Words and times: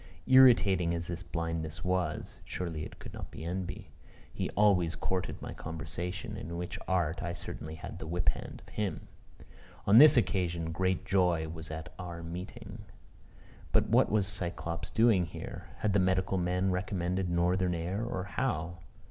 Irritating 0.25 0.95
as 0.95 1.05
this 1.05 1.21
blindness 1.21 1.83
was, 1.85 2.39
(surely 2.43 2.83
it 2.83 2.97
could 2.97 3.13
not 3.13 3.29
be 3.29 3.45
envy?) 3.45 3.91
he 4.33 4.49
always 4.57 4.95
courted 4.95 5.39
my 5.43 5.53
conversation, 5.53 6.35
in 6.37 6.57
which 6.57 6.79
art 6.87 7.21
I 7.21 7.33
certainly 7.33 7.75
had 7.75 7.99
the 7.99 8.07
whip 8.07 8.29
hand 8.29 8.63
of 8.65 8.73
him. 8.73 9.07
On 9.85 9.99
this 9.99 10.17
occasion, 10.17 10.71
great 10.71 11.05
joy 11.05 11.47
was 11.49 11.69
at 11.69 11.93
our 11.99 12.23
meeting. 12.23 12.85
But 13.71 13.89
what 13.89 14.11
was 14.11 14.25
Cyclops 14.25 14.89
doing 14.89 15.27
here? 15.27 15.67
Had 15.81 15.93
the 15.93 15.99
medical 15.99 16.39
men 16.39 16.71
recommended 16.71 17.29
northern 17.29 17.75
air, 17.75 18.03
or 18.03 18.23
how? 18.23 18.79